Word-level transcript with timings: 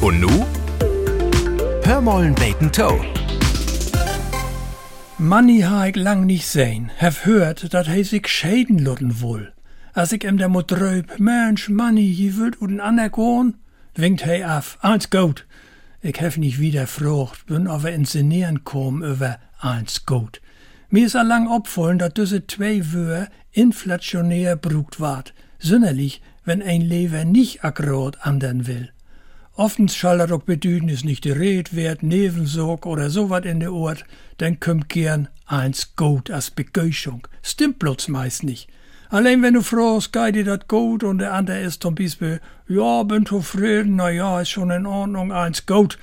Und 0.00 0.20
nu? 0.20 0.46
Hör 1.82 2.00
mollen 2.00 2.34
beten 2.34 2.70
Toe. 2.70 3.04
Manni 5.18 5.62
ha 5.62 5.86
ich 5.86 5.96
lang 5.96 6.24
nicht 6.24 6.46
sehen, 6.46 6.90
hef 6.94 7.26
hört, 7.26 7.74
dat 7.74 7.88
he 7.88 8.04
sich 8.04 8.28
schäden 8.28 8.78
lutten 8.78 9.20
wohl. 9.20 9.52
Als 9.94 10.12
ich 10.12 10.24
em 10.24 10.38
der 10.38 10.48
Mut 10.48 10.70
dröb, 10.70 11.18
Mensch, 11.18 11.68
Manni, 11.68 12.06
je 12.06 12.36
würd 12.36 12.62
uden 12.62 12.80
ander 12.80 13.10
goen, 13.10 13.56
winkt 13.96 14.24
he 14.24 14.44
af, 14.44 14.78
eins 14.82 15.10
gut. 15.10 15.46
Ich 16.00 16.20
hef 16.20 16.36
nicht 16.36 16.60
wieder 16.60 16.86
frucht, 16.86 17.46
bin 17.46 17.66
aber 17.66 17.90
inszenieren 17.90 18.62
kom 18.62 19.02
über 19.02 19.40
eins 19.58 20.06
gut. 20.06 20.40
Mir 20.90 21.06
is 21.06 21.16
allang 21.16 21.48
opfallen, 21.48 21.98
dat 21.98 22.16
diese 22.16 22.46
zwei 22.46 22.80
Wör 22.92 23.26
inflationär 23.50 24.54
brugt 24.54 25.00
ward, 25.00 25.34
sünderlich, 25.58 26.22
wenn 26.44 26.62
ein 26.62 26.82
Lever 26.82 27.24
nicht 27.24 27.64
akkurat 27.64 28.24
andern 28.24 28.68
will. 28.68 28.92
Oftens 29.58 29.96
schall 29.96 30.20
er 30.20 30.38
bedüden, 30.38 30.88
is 30.88 31.02
nicht 31.02 31.24
die 31.24 31.32
Red 31.32 31.74
wert, 31.74 32.04
Nevensorg 32.04 32.86
oder 32.86 33.10
so 33.10 33.28
wat 33.28 33.44
in 33.44 33.58
der 33.58 33.72
Ort, 33.72 34.04
dann 34.36 34.60
kümmt 34.60 34.88
gern 34.88 35.26
eins 35.46 35.96
gut 35.96 36.30
als 36.30 36.52
Begeuschung. 36.52 37.26
Stimmt 37.42 37.80
bloß 37.80 38.06
meist 38.06 38.44
nicht. 38.44 38.68
Allein 39.08 39.42
wenn 39.42 39.54
du 39.54 39.62
frohst, 39.62 40.12
gei 40.12 40.30
dir 40.30 40.44
dat 40.44 40.68
gut 40.68 41.02
und 41.02 41.18
der 41.18 41.32
andere 41.32 41.58
ist 41.58 41.82
zum 41.82 41.96
Beispiel, 41.96 42.40
ja, 42.68 43.02
bin 43.02 43.26
zufrieden, 43.26 43.96
na 43.96 44.10
ja, 44.10 44.40
ist 44.40 44.50
schon 44.50 44.70
in 44.70 44.86
Ordnung, 44.86 45.32
eins 45.32 45.66
gut, 45.66 45.98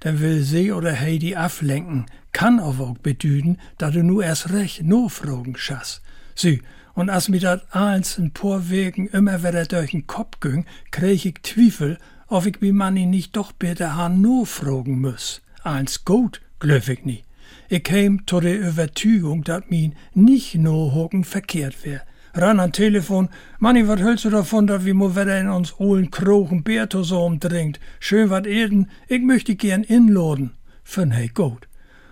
dann 0.00 0.20
will 0.20 0.42
sie 0.42 0.70
oder 0.70 0.92
he 0.92 1.18
die 1.18 1.34
ablenken, 1.34 2.04
kann 2.32 2.60
aber 2.60 2.88
auch 2.88 2.98
bedüden, 2.98 3.58
da 3.78 3.90
du 3.90 4.02
nur 4.02 4.22
erst 4.22 4.52
recht 4.52 4.82
no 4.82 5.08
fragen 5.08 5.56
schass. 5.56 6.02
Sie, 6.34 6.60
und 6.92 7.08
als 7.08 7.30
mir 7.30 7.40
dat 7.40 7.74
eins 7.74 8.18
ein 8.18 8.32
paar 8.32 8.68
Wegen 8.68 9.08
immer 9.08 9.42
wieder 9.42 9.64
durch 9.64 9.92
den 9.92 10.06
Kopf 10.06 10.40
ging, 10.40 10.66
krieg 10.90 11.24
ich 11.24 11.42
Zweifel, 11.42 11.96
ob 12.28 12.46
ich 12.46 12.60
wie 12.60 12.72
Manni 12.72 13.06
nicht 13.06 13.36
doch 13.36 13.52
bitte 13.52 13.96
han 13.96 14.20
no 14.20 14.44
fragen 14.44 15.00
muss. 15.00 15.40
Eins 15.64 16.04
gut, 16.04 16.40
glöf 16.60 16.88
ich 16.88 17.04
nie. 17.04 17.24
Ich 17.68 17.84
käm 17.84 18.26
zu 18.26 18.40
der 18.40 18.60
Überzeugung, 18.60 19.44
dat 19.44 19.70
min 19.70 19.94
nicht 20.14 20.54
no 20.54 20.92
hocken 20.94 21.24
verkehrt 21.24 21.84
wär. 21.84 22.02
Ran 22.34 22.60
an 22.60 22.72
Telefon, 22.72 23.30
Manni, 23.58 23.88
wat 23.88 24.00
hältst 24.00 24.26
du 24.26 24.30
davon, 24.30 24.66
dat 24.66 24.84
wir 24.84 24.94
mo 24.94 25.16
wieder 25.16 25.40
in 25.40 25.48
uns 25.48 25.78
hohlen 25.78 26.10
Krochen 26.10 26.62
Berto 26.62 27.02
so 27.02 27.24
umdringt? 27.24 27.80
Schön 28.00 28.30
wat 28.30 28.46
Erden, 28.46 28.90
ich 29.08 29.22
möchte 29.22 29.54
gern 29.56 29.82
inladen. 29.82 30.52
Fün 30.84 31.10
hey 31.10 31.28
gut. 31.28 31.66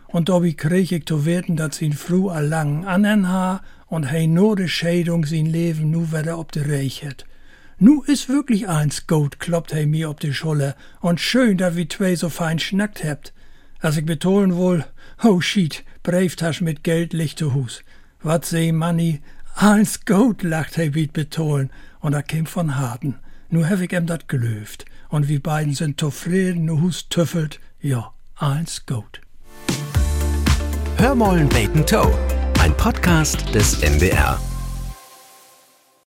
Und 0.08 0.28
dobi 0.28 0.54
krieg 0.54 0.92
ich 0.92 1.06
zu 1.06 1.26
werden, 1.26 1.56
dat 1.56 1.74
sin 1.74 1.92
Fru 1.92 2.30
allang 2.30 2.86
anen 2.86 3.28
ha 3.28 3.62
und 3.86 4.04
hey 4.04 4.26
nur 4.26 4.56
de 4.56 4.68
Schädung 4.68 5.26
sin 5.26 5.46
Leben 5.46 5.90
nu 5.90 6.10
wieder 6.12 6.38
ob 6.38 6.52
de 6.52 6.62
Reich 6.62 7.02
het. 7.02 7.26
Nu 7.78 8.02
is 8.06 8.28
wirklich 8.28 8.68
eins 8.68 9.06
gut, 9.06 9.38
kloppt 9.38 9.74
he 9.74 9.84
mir 9.84 10.08
ob 10.08 10.18
die 10.20 10.32
Scholle, 10.32 10.74
und 11.00 11.20
schön, 11.20 11.58
dass 11.58 11.76
wir 11.76 11.86
zwei 11.88 12.16
so 12.16 12.30
fein 12.30 12.58
schnackt 12.58 13.04
hebt. 13.04 13.34
Als 13.80 13.98
ich 13.98 14.06
betonen 14.06 14.56
wohl, 14.56 14.86
oh 15.22 15.42
shit, 15.42 15.84
Brieftasch 16.02 16.62
mit 16.62 16.84
Geld 16.84 17.12
licht 17.12 17.38
zu 17.38 17.52
Hus. 17.52 17.82
Wat 18.22 18.46
seh 18.46 18.72
Manni, 18.72 19.20
eins 19.56 20.06
gut, 20.06 20.42
lacht 20.42 20.76
he 20.76 20.94
wie 20.94 21.06
betonen, 21.06 21.70
und 22.00 22.14
er 22.14 22.22
käm 22.22 22.46
von 22.46 22.76
Harten. 22.76 23.16
Nu 23.50 23.68
hab 23.68 23.82
ich 23.82 23.92
em 23.92 24.06
dat 24.06 24.26
gelöft, 24.26 24.86
und 25.10 25.28
wir 25.28 25.42
beiden 25.42 25.74
sind 25.74 26.00
zufrieden, 26.00 26.64
nu 26.64 26.80
Hus 26.80 27.10
tüffelt, 27.10 27.60
ja, 27.78 28.10
eins 28.36 28.86
gut. 28.86 29.20
Hör 30.96 31.14
mollen 31.14 31.50
beten 31.50 31.84
Toe. 31.84 32.10
Ein 32.58 32.74
Podcast 32.78 33.54
des 33.54 33.82
MDR. 33.82 34.40